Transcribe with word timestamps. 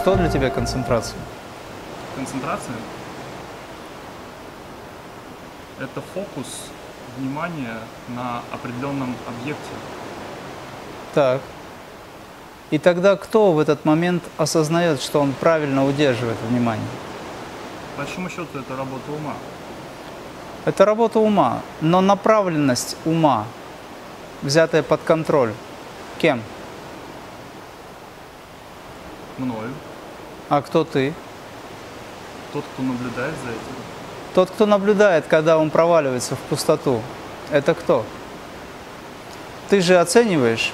Что 0.00 0.16
для 0.16 0.30
тебя 0.30 0.48
концентрация? 0.48 1.18
Концентрация– 2.16 2.74
это 5.78 6.00
фокус 6.14 6.46
внимания 7.18 7.76
на 8.08 8.40
определенном 8.50 9.14
объекте. 9.28 9.74
Так. 11.12 11.42
И 12.70 12.78
тогда 12.78 13.14
кто 13.16 13.52
в 13.52 13.58
этот 13.58 13.84
момент 13.84 14.22
осознает, 14.38 15.02
что 15.02 15.20
он 15.20 15.34
правильно 15.34 15.84
удерживает 15.86 16.38
внимание? 16.48 16.88
По 17.94 18.04
большому 18.04 18.30
счету 18.30 18.58
это 18.58 18.76
работа 18.76 19.12
ума. 19.12 19.34
Это 20.64 20.86
работа 20.86 21.18
ума, 21.18 21.60
но 21.82 22.00
направленность 22.00 22.96
ума, 23.04 23.44
взятая 24.40 24.82
под 24.82 25.02
контроль, 25.02 25.52
кем? 26.18 26.40
Мною. 29.36 29.68
А 30.50 30.60
кто 30.62 30.84
ты? 30.84 31.14
Тот, 32.52 32.64
кто 32.74 32.82
наблюдает 32.82 33.34
за 33.44 33.50
этим. 33.50 33.74
Тот, 34.34 34.50
кто 34.50 34.66
наблюдает, 34.66 35.26
когда 35.26 35.56
он 35.58 35.70
проваливается 35.70 36.34
в 36.34 36.38
пустоту, 36.40 37.00
это 37.50 37.72
кто? 37.74 38.04
Ты 39.68 39.80
же 39.80 39.96
оцениваешь. 39.98 40.72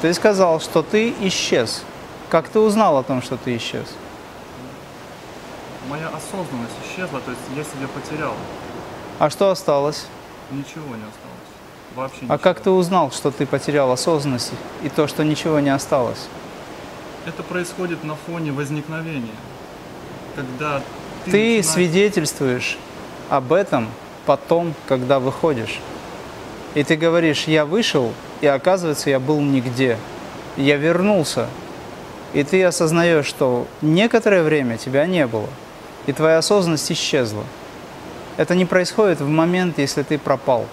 Ты 0.00 0.12
сказал, 0.14 0.60
что 0.60 0.82
ты 0.82 1.14
исчез. 1.20 1.82
Как 2.30 2.48
ты 2.48 2.58
узнал 2.58 2.96
о 2.96 3.02
том, 3.02 3.20
что 3.20 3.36
ты 3.36 3.56
исчез? 3.58 3.86
Моя 5.88 6.08
осознанность 6.08 6.72
исчезла, 6.86 7.20
то 7.20 7.30
есть 7.30 7.42
я 7.54 7.62
себя 7.62 7.88
потерял. 7.94 8.32
А 9.18 9.28
что 9.28 9.50
осталось? 9.50 10.06
Ничего 10.50 10.96
не 10.96 11.02
осталось. 11.02 11.50
Вообще 11.94 12.18
А 12.20 12.24
ничего. 12.24 12.38
как 12.38 12.60
ты 12.60 12.70
узнал, 12.70 13.10
что 13.10 13.30
ты 13.30 13.44
потерял 13.44 13.90
осознанность 13.92 14.52
и 14.82 14.88
то, 14.88 15.06
что 15.06 15.24
ничего 15.24 15.60
не 15.60 15.70
осталось? 15.70 16.28
Это 17.26 17.42
происходит 17.42 18.02
на 18.04 18.14
фоне 18.14 18.52
возникновения. 18.52 19.34
Когда 20.36 20.78
ты, 21.24 21.30
Ты 21.30 21.36
начинаешь- 21.56 21.66
свидетельствуешь 21.66 22.78
об 23.28 23.52
этом 23.52 23.88
потом, 24.26 24.74
когда 24.88 25.18
выходишь. 25.18 25.80
И 26.74 26.82
ты 26.84 26.96
говоришь, 26.96 27.44
я 27.44 27.64
вышел, 27.66 28.12
и 28.40 28.46
оказывается, 28.46 29.10
я 29.10 29.18
был 29.18 29.40
нигде. 29.40 29.96
Я 30.56 30.76
вернулся. 30.76 31.48
И 32.32 32.44
ты 32.44 32.62
осознаешь, 32.64 33.26
что 33.26 33.66
некоторое 33.82 34.42
время 34.44 34.76
тебя 34.78 35.04
не 35.06 35.26
было, 35.26 35.48
и 36.06 36.12
твоя 36.12 36.38
осознанность 36.38 36.90
исчезла. 36.92 37.44
Это 38.36 38.54
не 38.54 38.64
происходит 38.64 39.20
в 39.20 39.26
момент, 39.28 39.78
если 39.78 40.02
ты 40.04 40.16
пропал. 40.16 40.66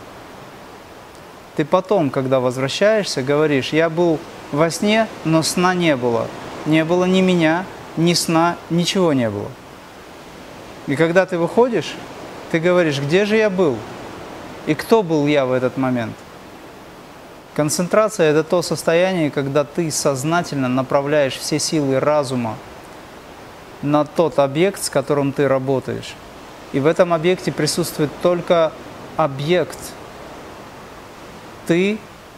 Ты 1.56 1.66
потом, 1.66 2.11
когда 2.11 2.39
возвращаешься, 2.39 3.23
говоришь, 3.23 3.70
я 3.73 3.89
был 3.89 4.20
во 4.52 4.70
сне, 4.70 5.08
но 5.26 5.44
сна 5.44 5.73
не 5.73 5.95
было. 5.95 6.28
Не 6.66 6.84
было 6.84 7.06
ни 7.06 7.22
меня, 7.22 7.66
ни 7.98 8.14
сна, 8.14 8.58
ничего 8.70 9.14
не 9.14 9.30
было. 9.30 9.50
И 10.88 10.95
когда 10.95 11.26
ты 11.26 11.38
выходишь, 11.38 11.95
ты 12.52 12.59
говоришь, 12.59 13.00
где 13.00 13.26
же 13.26 13.36
я 13.36 13.50
был? 13.50 13.78
И 14.66 14.73
кто 14.73 15.04
был 15.04 15.28
я 15.28 15.45
в 15.45 15.52
этот 15.52 15.78
момент? 15.78 16.16
Концентрация– 17.56 18.30
это 18.31 18.44
то 18.44 18.62
состояние, 18.62 19.31
когда 19.31 19.64
ты 19.64 19.89
сознательно 19.89 20.67
направляешь 20.67 21.36
все 21.36 21.58
силы 21.58 22.00
разума 22.00 22.56
на 23.82 24.06
тот 24.06 24.39
объект, 24.39 24.84
с 24.84 24.89
которым 24.89 25.34
ты 25.34 25.48
работаешь. 25.48 26.14
И 26.72 26.80
в 26.80 26.86
этом 26.86 27.14
объекте 27.14 27.52
присутствует 27.52 28.11
только 28.22 28.72
объект. 29.16 29.77
Ты 31.66 31.98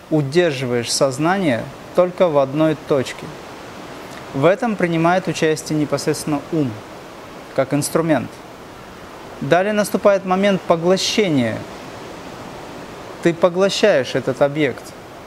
удерживаешь 0.09 0.91
сознание 0.91 1.63
только 1.99 2.29
в 2.29 2.37
одной 2.37 2.77
точке. 2.87 3.25
В 4.33 4.45
этом 4.45 4.77
принимает 4.77 5.27
участие 5.27 5.77
непосредственно 5.77 6.39
ум, 6.53 6.71
как 7.57 7.73
инструмент. 7.73 8.29
Далее 9.41 9.73
наступает 9.73 10.23
момент 10.23 10.61
поглощения. 10.61 11.57
Ты 13.21 13.33
поглощаешь 13.33 14.15
этот 14.15 14.41
объект 14.41 14.81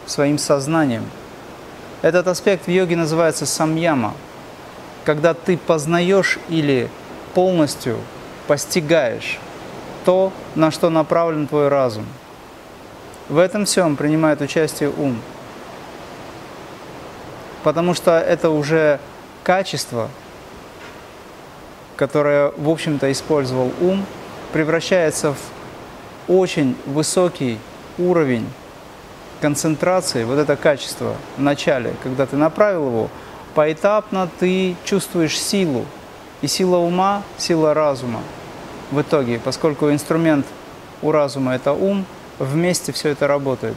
своим 0.07 0.39
сознанием. 0.39 1.05
Этот 2.01 2.27
аспект 2.27 2.67
в 2.67 2.71
йоге 2.71 2.97
называется 2.97 3.45
самьяма, 3.45 4.15
когда 5.05 5.35
ты 5.35 5.59
познаешь 5.59 6.39
или 6.49 6.89
полностью 7.35 7.99
постигаешь 8.47 9.39
то, 10.07 10.33
на 10.55 10.71
что 10.71 10.89
направлен 10.89 11.47
твой 11.49 11.69
разум. 11.69 12.07
В 13.29 13.37
этом 13.37 13.67
всем 13.67 13.95
принимает 13.95 14.41
участие 14.41 14.89
ум. 14.89 15.21
Потому 17.63 17.95
что 17.95 18.19
это 18.19 18.51
уже 18.51 18.99
качество, 19.45 20.09
которое, 21.97 22.53
в 22.57 22.69
общем-то, 22.69 23.11
использовал 23.13 23.71
ум, 23.81 24.05
превращается 24.53 25.35
в 25.35 25.39
очень 26.29 26.77
высокий 26.87 27.59
уровень 27.99 28.49
концентрации, 29.41 30.25
вот 30.25 30.39
это 30.39 30.57
качество 30.57 31.17
в 31.37 31.41
начале, 31.43 31.95
когда 32.03 32.27
ты 32.27 32.37
направил 32.37 32.87
его, 32.87 33.11
поэтапно 33.55 34.29
ты 34.39 34.77
чувствуешь 34.85 35.39
силу. 35.39 35.85
И 36.43 36.49
сила 36.49 36.79
ума, 36.79 37.23
сила 37.39 37.73
разума 37.73 38.21
в 38.91 39.01
итоге, 39.01 39.39
поскольку 39.39 39.91
инструмент 39.91 40.45
у 41.01 41.13
разума– 41.13 41.55
это 41.55 41.73
ум, 41.73 42.05
вместе 42.41 42.91
все 42.93 43.11
это 43.11 43.29
работает. 43.29 43.77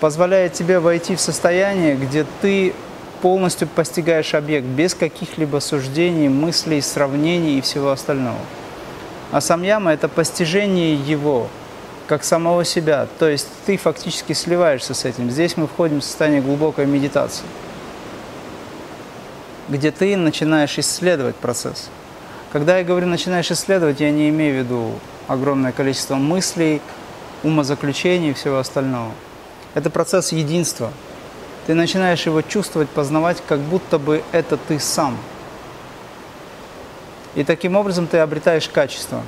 Позволяет 0.00 0.52
тебе 0.52 0.80
войти 0.80 1.16
в 1.16 1.20
состояние, 1.20 1.96
где 1.96 2.26
ты 2.42 2.74
полностью 3.24 3.66
постигаешь 3.68 4.34
объект 4.34 4.66
без 4.66 4.94
каких-либо 4.94 5.58
суждений, 5.58 6.28
мыслей, 6.28 6.82
сравнений 6.82 7.56
и 7.56 7.62
всего 7.62 7.90
остального. 7.90 8.36
А 9.32 9.40
самьяма– 9.40 9.92
это 9.94 10.08
постижение 10.08 10.94
его, 10.94 11.48
как 12.06 12.22
самого 12.22 12.66
себя. 12.66 13.08
То 13.18 13.26
есть 13.26 13.48
ты 13.64 13.78
фактически 13.78 14.34
сливаешься 14.34 14.92
с 14.92 15.06
этим. 15.06 15.30
Здесь 15.30 15.56
мы 15.56 15.66
входим 15.66 16.02
в 16.02 16.04
состояние 16.04 16.42
глубокой 16.42 16.84
медитации, 16.84 17.46
где 19.70 19.90
ты 19.90 20.18
начинаешь 20.18 20.78
исследовать 20.78 21.36
процесс. 21.36 21.88
Когда 22.52 22.76
я 22.76 22.84
говорю 22.84 23.06
«начинаешь 23.06 23.50
исследовать», 23.50 24.00
я 24.00 24.10
не 24.10 24.28
имею 24.28 24.54
в 24.54 24.58
виду 24.58 24.92
огромное 25.28 25.72
количество 25.72 26.16
мыслей, 26.16 26.82
умозаключений 27.42 28.32
и 28.32 28.34
всего 28.34 28.58
остального. 28.58 29.12
Это 29.72 29.88
процесс 29.88 30.30
единства. 30.30 30.92
Ты 31.66 31.74
начинаешь 31.74 32.26
его 32.26 32.42
чувствовать, 32.42 32.88
познавать, 32.90 33.42
как 33.46 33.58
будто 33.60 33.98
бы 33.98 34.22
это 34.32 34.56
ты 34.56 34.78
сам. 34.78 35.16
И 37.34 37.42
таким 37.42 37.74
образом 37.74 38.06
ты 38.06 38.18
обретаешь 38.18 38.68
качество. 38.68 39.22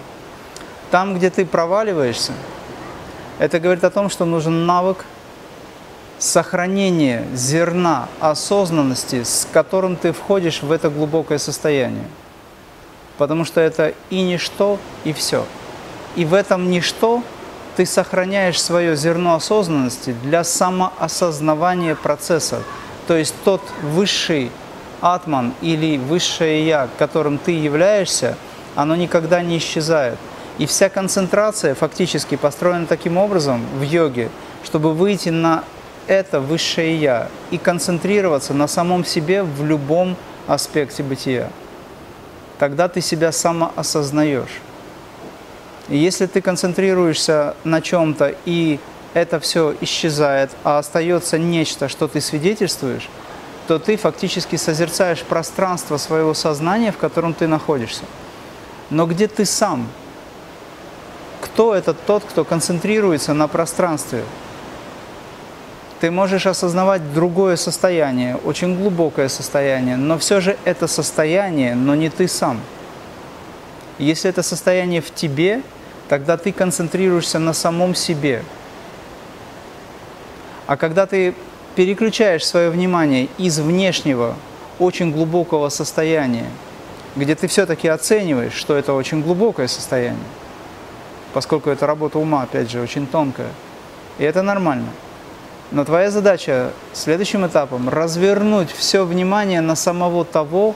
Там, 0.91 1.17
где 1.17 1.31
ты 1.31 1.45
проваливаешься, 1.47 2.33
это 3.39 3.59
говорит 3.59 3.85
о 3.85 3.91
том, 3.91 4.09
что 4.11 4.25
нужен 4.25 4.67
навык 4.67 5.05
сохранения 6.19 7.27
зерна 7.35 8.09
осознанности, 8.21 9.23
с 9.23 9.47
которым 9.53 9.97
ты 9.97 10.13
входишь 10.13 10.63
в 10.63 10.71
это 10.73 10.89
глубокое 10.89 11.39
состояние. 11.39 12.07
Потому 13.19 13.45
что 13.45 13.61
это 13.61 13.95
и 14.11 14.23
ничто, 14.23 14.79
и 15.05 15.13
все. 15.13 15.45
И 16.17 16.25
в 16.25 16.35
этом 16.35 16.71
ничто 16.71 17.23
ты 17.77 17.85
сохраняешь 17.85 18.61
свое 18.61 18.97
зерно 18.97 19.35
осознанности 19.35 20.15
для 20.23 20.45
самоосознавания 20.45 21.95
процесса. 21.95 22.63
То 23.07 23.17
есть 23.17 23.35
тот 23.45 23.61
высший 23.83 24.51
атман 25.03 25.53
или 25.61 25.99
высшее 25.99 26.67
я, 26.67 26.89
которым 26.99 27.39
ты 27.39 27.53
являешься, 27.53 28.37
оно 28.75 28.97
никогда 28.97 29.43
не 29.43 29.59
исчезает. 29.59 30.19
И 30.59 30.65
вся 30.65 30.89
концентрация 30.89 31.75
фактически 31.75 32.37
построена 32.37 32.87
таким 32.87 33.19
образом 33.19 33.65
в 33.79 33.83
йоге, 33.83 34.31
чтобы 34.65 34.95
выйти 34.95 35.29
на 35.29 35.63
это 36.07 36.41
высшее 36.41 36.97
я 36.99 37.29
и 37.51 37.59
концентрироваться 37.59 38.55
на 38.55 38.69
самом 38.69 39.05
себе 39.05 39.43
в 39.43 39.65
любом 39.65 40.17
аспекте 40.47 41.03
бытия. 41.03 41.51
Тогда 42.59 42.89
ты 42.89 43.03
себя 43.03 43.33
самоосознаешь. 43.33 44.63
Если 45.89 46.27
ты 46.27 46.41
концентрируешься 46.41 47.55
на 47.65 47.81
чем-то 47.81 48.35
и 48.45 48.81
это 49.15 49.39
все 49.41 49.75
исчезает, 49.81 50.51
а 50.65 50.79
остается 50.79 51.39
нечто, 51.39 51.89
что 51.89 52.09
ты 52.09 52.21
свидетельствуешь, 52.21 53.09
то 53.69 53.79
ты 53.79 53.97
фактически 53.97 54.57
созерцаешь 54.57 55.23
пространство 55.23 55.97
своего 55.97 56.35
сознания, 56.35 56.93
в 56.93 56.99
котором 56.99 57.35
ты 57.35 57.47
находишься. 57.47 58.05
Но 58.91 59.07
где 59.07 59.27
ты 59.27 59.45
сам? 59.45 59.89
Кто 61.41 61.75
этот 61.75 62.05
тот, 62.05 62.25
кто 62.25 62.45
концентрируется 62.45 63.33
на 63.33 63.49
пространстве? 63.49 64.25
Ты 66.01 66.11
можешь 66.11 66.47
осознавать 66.47 67.15
другое 67.15 67.57
состояние, 67.57 68.37
очень 68.37 68.77
глубокое 68.77 69.29
состояние, 69.29 69.97
но 69.97 70.19
все 70.19 70.41
же 70.41 70.57
это 70.65 70.87
состояние, 70.89 71.75
но 71.75 71.95
не 71.95 72.11
ты 72.11 72.29
сам. 72.29 72.61
Если 73.99 74.29
это 74.29 74.43
состояние 74.43 75.01
в 75.01 75.13
тебе, 75.15 75.63
тогда 76.09 76.37
ты 76.37 76.53
концентрируешься 76.53 77.39
на 77.39 77.53
самом 77.53 77.95
себе. 77.95 78.43
А 80.67 80.77
когда 80.77 81.07
ты 81.07 81.35
переключаешь 81.75 82.45
свое 82.45 82.71
внимание 82.71 83.29
из 83.39 83.59
внешнего 83.59 84.35
очень 84.79 85.13
глубокого 85.13 85.69
состояния, 85.69 86.51
где 87.15 87.35
ты 87.35 87.47
все-таки 87.49 87.89
оцениваешь, 87.89 88.53
что 88.53 88.77
это 88.77 88.93
очень 88.93 89.23
глубокое 89.23 89.69
состояние, 89.69 90.25
поскольку 91.33 91.71
это 91.71 91.87
работа 91.87 92.19
ума, 92.19 92.43
опять 92.43 92.71
же, 92.71 92.81
очень 92.81 93.07
тонкая. 93.07 93.51
И 94.19 94.25
это 94.25 94.43
нормально. 94.43 94.89
Но 95.71 95.85
твоя 95.85 96.11
задача 96.11 96.73
следующим 96.93 97.47
этапом 97.47 97.89
развернуть 97.89 98.71
все 98.71 99.05
внимание 99.05 99.61
на 99.61 99.77
самого 99.77 100.25
того, 100.25 100.75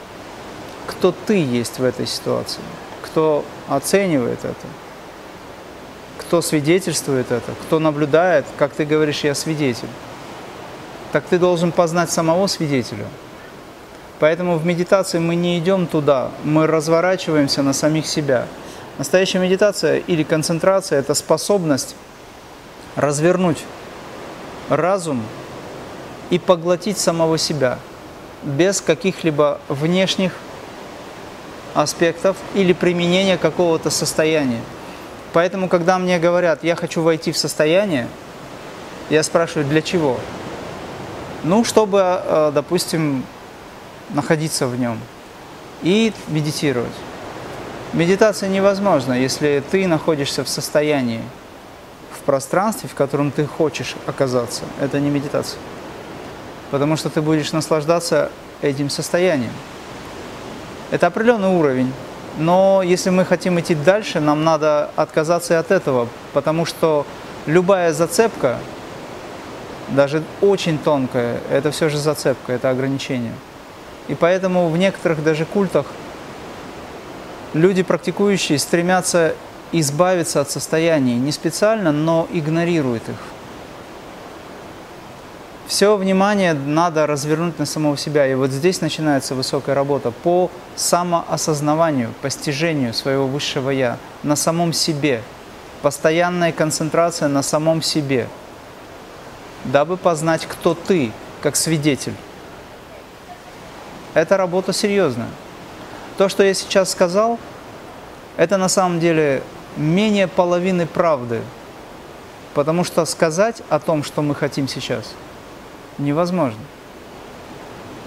кто 0.87 1.13
ты 1.13 1.35
есть 1.35 1.79
в 1.79 1.85
этой 1.85 2.07
ситуации, 2.07 2.63
кто 3.03 3.45
оценивает 3.69 4.41
это, 4.41 4.67
кто 6.31 6.43
свидетельствует 6.43 7.33
это, 7.33 7.51
кто 7.63 7.81
наблюдает, 7.81 8.47
как 8.57 8.73
ты 8.73 8.85
говоришь, 8.85 9.25
я 9.25 9.35
свидетель. 9.35 9.89
Так 11.11 11.25
ты 11.25 11.41
должен 11.41 11.73
познать 11.73 12.09
самого 12.09 12.47
свидетеля. 12.47 13.07
Поэтому 14.21 14.57
в 14.57 14.65
медитации 14.65 15.19
мы 15.19 15.35
не 15.35 15.59
идем 15.59 15.89
туда, 15.89 16.31
мы 16.45 16.69
разворачиваемся 16.69 17.65
на 17.65 17.73
самих 17.73 18.07
себя. 18.07 18.47
Настоящая 18.97 19.41
медитация 19.41 19.97
или 19.97 20.23
концентрация– 20.23 20.99
это 21.01 21.15
способность 21.15 21.97
развернуть 22.95 23.65
разум 24.69 25.25
и 26.31 26.39
поглотить 26.39 26.99
самого 26.99 27.39
себя 27.39 27.81
без 28.45 28.81
каких-либо 28.81 29.59
внешних 29.69 30.35
аспектов 31.75 32.37
или 32.55 32.73
применения 32.73 33.37
какого-то 33.37 33.91
состояния. 33.91 34.61
Поэтому, 35.33 35.69
когда 35.69 35.99
мне 35.99 36.19
говорят, 36.19 36.65
я 36.65 36.75
хочу 36.75 37.03
войти 37.03 37.33
в 37.33 37.39
состояние, 37.39 38.09
я 39.11 39.23
спрашиваю, 39.23 39.67
для 39.67 39.83
чего? 39.83 40.19
Ну, 41.45 41.65
чтобы, 41.65 42.01
э, 42.01 42.53
допустим, 42.55 43.25
находиться 44.11 44.67
в 44.67 44.79
нем 44.79 44.99
и 45.83 46.13
медитировать. 46.29 46.93
Медитация 47.93 48.49
невозможна, 48.49 49.15
если 49.15 49.63
ты 49.71 49.87
находишься 49.89 50.45
в 50.45 50.49
состоянии, 50.49 51.23
в 52.13 52.23
пространстве, 52.25 52.89
в 52.89 52.95
котором 52.95 53.31
ты 53.31 53.47
хочешь 53.47 53.97
оказаться. 54.07 54.63
Это 54.81 55.01
не 55.01 55.11
медитация. 55.11 55.59
Потому 56.71 56.97
что 56.97 57.09
ты 57.09 57.21
будешь 57.21 57.53
наслаждаться 57.53 58.31
этим 58.63 58.91
состоянием. 58.91 59.53
Это 60.91 61.07
определенный 61.07 61.49
уровень. 61.49 61.93
Но 62.41 62.83
если 62.83 63.11
мы 63.11 63.27
хотим 63.27 63.61
идти 63.61 63.75
дальше, 63.75 64.19
нам 64.19 64.45
надо 64.45 64.91
отказаться 64.97 65.53
и 65.53 65.57
от 65.59 65.71
этого, 65.71 66.09
потому 66.33 66.65
что 66.65 67.07
любая 67.45 67.93
зацепка, 67.93 68.57
даже 69.89 70.23
очень 70.41 70.79
тонкая, 70.79 71.39
это 71.51 71.71
все 71.71 71.91
же 71.91 71.99
зацепка, 71.99 72.55
это 72.55 72.71
ограничение. 72.71 73.35
И 74.09 74.15
поэтому 74.15 74.71
в 74.71 74.79
некоторых 74.79 75.23
даже 75.23 75.45
культах 75.45 75.85
люди, 77.53 77.83
практикующие, 77.83 78.59
стремятся 78.59 79.35
избавиться 79.73 80.41
от 80.41 80.51
состояний 80.51 81.17
не 81.17 81.33
специально, 81.33 81.93
но 81.93 82.27
игнорируют 82.33 83.07
их. 83.07 83.17
Все 85.71 85.97
внимание 85.97 86.53
надо 86.53 87.07
развернуть 87.07 87.61
на 87.61 87.65
самого 87.65 87.97
себя. 87.97 88.27
И 88.27 88.35
вот 88.35 88.51
здесь 88.51 88.81
начинается 88.81 89.37
высокая 89.37 89.77
работа 89.77 90.11
по 90.11 90.51
самоосознаванию, 90.75 92.13
постижению 92.23 92.93
своего 92.93 93.29
высшего 93.29 93.71
«я» 93.71 93.97
на 94.25 94.35
самом 94.35 94.73
себе. 94.73 95.23
Постоянная 95.81 96.51
концентрация 96.51 97.29
на 97.29 97.43
самом 97.43 97.83
себе, 97.83 98.27
дабы 99.63 99.97
познать, 99.97 100.45
кто 100.45 100.75
ты, 100.75 101.13
как 101.41 101.55
свидетель. 101.55 102.17
Это 104.13 104.37
работа 104.37 104.73
серьезная. 104.73 105.31
То, 106.19 106.29
что 106.29 106.43
я 106.43 106.53
сейчас 106.53 106.91
сказал, 106.91 107.39
это 108.37 108.57
на 108.57 108.69
самом 108.69 108.99
деле 108.99 109.41
менее 109.77 110.27
половины 110.27 110.85
правды. 110.85 111.43
Потому 112.55 112.83
что 112.83 113.05
сказать 113.05 113.63
о 113.69 113.79
том, 113.79 114.03
что 114.03 114.21
мы 114.21 114.35
хотим 114.35 114.67
сейчас, 114.67 115.15
невозможно. 116.01 116.61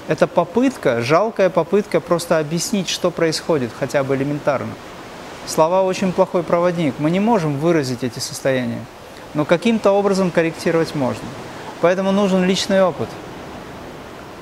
Это 0.08 0.28
попытка, 0.28 1.02
жалкая 1.02 1.50
попытка 1.50 2.00
просто 2.00 2.40
объяснить, 2.40 2.90
что 2.90 3.10
происходит, 3.12 3.72
хотя 3.78 4.04
бы 4.04 4.16
элементарно. 4.16 4.74
Слова 5.46 5.84
очень 5.84 6.12
плохой 6.12 6.44
проводник. 6.44 6.96
Мы 7.00 7.10
не 7.12 7.20
можем 7.20 7.58
выразить 7.58 8.04
эти 8.04 8.20
состояния, 8.20 8.84
но 9.34 9.46
каким-то 9.46 9.92
образом 9.92 10.32
корректировать 10.32 10.96
можно. 10.96 11.28
Поэтому 11.82 12.12
нужен 12.12 12.44
личный 12.44 12.84
опыт. 12.84 13.10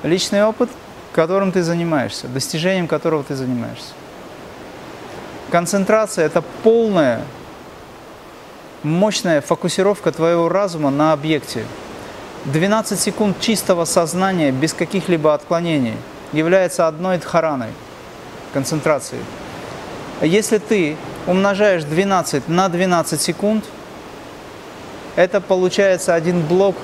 Личный 0.02 0.44
опыт 0.44 0.68
которым 1.12 1.52
ты 1.52 1.62
занимаешься, 1.62 2.26
достижением 2.26 2.88
которого 2.88 3.22
ты 3.22 3.34
занимаешься. 3.34 3.92
Концентрация– 5.50 6.24
это 6.26 6.42
полная, 6.62 7.22
мощная 8.82 9.42
фокусировка 9.42 10.10
твоего 10.12 10.48
разума 10.48 10.90
на 10.90 11.12
объекте. 11.12 11.66
12 12.44 12.98
секунд 12.98 13.38
чистого 13.40 13.84
сознания 13.84 14.50
без 14.50 14.72
каких-либо 14.72 15.32
отклонений 15.32 15.94
является 16.32 16.88
одной 16.88 17.18
дхараной, 17.18 17.68
концентрацией. 18.52 19.22
Если 20.20 20.58
ты 20.58 20.96
умножаешь 21.28 21.84
12 21.84 22.48
на 22.48 22.68
12 22.68 23.20
секунд, 23.20 23.64
это 25.14 25.40
получается 25.40 26.14
один 26.14 26.40
блок 26.40 26.74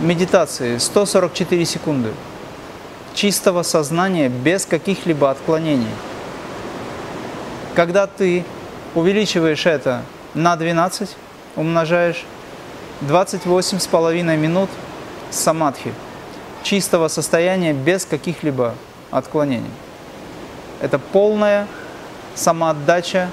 медитации, 0.00 0.78
144 0.78 1.64
секунды 1.64 2.10
чистого 3.14 3.62
сознания 3.62 4.28
без 4.28 4.66
каких-либо 4.66 5.30
отклонений. 5.30 5.94
Когда 7.74 8.08
ты 8.08 8.44
увеличиваешь 8.94 9.66
это 9.66 10.02
на 10.34 10.56
12, 10.56 11.16
умножаешь 11.54 12.24
28 13.02 13.78
с 13.78 13.86
половиной 13.86 14.36
минут 14.36 14.68
самадхи, 15.36 15.92
чистого 16.62 17.08
состояния 17.08 17.72
без 17.72 18.04
каких-либо 18.04 18.74
отклонений. 19.10 19.70
Это 20.80 20.98
полная 20.98 21.66
самоотдача 22.34 23.30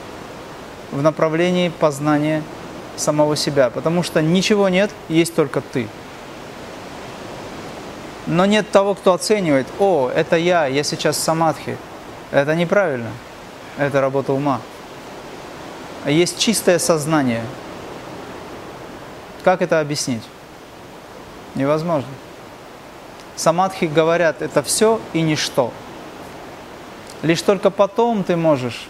в 0.91 1.01
направлении 1.01 1.69
познания 1.69 2.43
самого 2.95 3.36
себя, 3.36 3.69
потому 3.69 4.03
что 4.03 4.22
ничего 4.22 4.69
нет, 4.69 4.91
есть 5.10 5.36
только 5.36 5.62
ты– 5.62 5.88
но 8.25 8.45
нет 8.45 8.69
того, 8.72 8.95
кто 8.95 9.13
оценивает, 9.13 9.67
о, 9.79 10.10
это 10.10 10.38
я, 10.38 10.65
я 10.65 10.83
сейчас 10.83 11.17
самадхи. 11.17 11.77
Это 12.31 12.55
неправильно. 12.55 13.12
Это 13.77 14.01
работа 14.01 14.33
ума. 14.33 14.62
Есть 16.05 16.39
чистое 16.39 16.79
сознание. 16.79 17.43
Как 19.43 19.62
это 19.62 19.79
объяснить? 19.79 20.24
Невозможно. 21.55 22.10
Самадхи 23.36 23.86
говорят, 23.86 24.41
это 24.41 24.63
все 24.63 25.00
и 25.13 25.22
ничто. 25.22 25.72
Лишь 27.22 27.41
только 27.41 27.69
потом 27.69 28.24
ты 28.24 28.36
можешь 28.36 28.88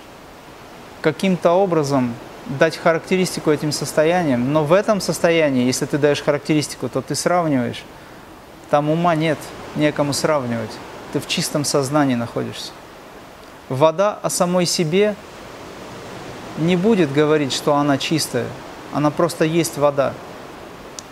каким-то 1.02 1.52
образом 1.52 2.14
дать 2.46 2.78
характеристику 2.78 3.52
этим 3.52 3.72
состояниям, 3.72 4.52
но 4.52 4.64
в 4.64 4.74
этом 4.74 5.00
состоянии, 5.02 5.66
если 5.66 5.86
ты 5.86 5.98
даешь 5.98 6.22
характеристику, 6.22 6.90
то 6.90 7.02
ты 7.02 7.16
сравниваешь 7.16 7.84
там 8.74 8.90
ума 8.90 9.14
нет, 9.14 9.38
некому 9.76 10.14
сравнивать. 10.14 10.72
Ты 11.12 11.20
в 11.20 11.28
чистом 11.28 11.64
сознании 11.64 12.16
находишься. 12.16 12.72
Вода 13.70 14.18
о 14.20 14.32
самой 14.32 14.66
себе 14.66 15.14
не 16.58 16.76
будет 16.76 17.14
говорить, 17.14 17.54
что 17.54 17.76
она 17.76 18.00
чистая. 18.00 18.48
Она 18.92 19.12
просто 19.12 19.46
есть 19.46 19.78
вода. 19.78 20.14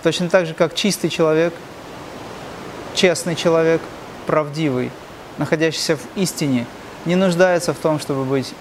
Точно 0.04 0.30
так 0.30 0.46
же, 0.46 0.54
как 0.54 0.76
чистый 0.76 1.10
человек, 1.10 1.54
честный 2.96 3.36
человек, 3.36 3.82
правдивый, 4.26 4.92
находящийся 5.38 5.98
в 5.98 6.02
истине, 6.16 6.66
не 7.06 7.16
нуждается 7.16 7.74
в 7.74 7.78
том, 7.78 8.00
чтобы 8.00 8.26
быть 8.26 8.54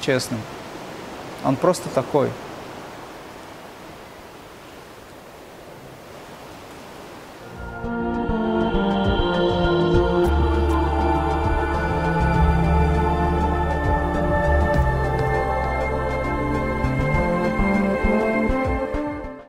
честным. 0.00 0.40
Он 1.44 1.56
просто 1.56 1.88
такой– 1.88 2.30